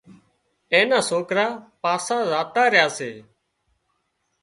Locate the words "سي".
2.97-3.11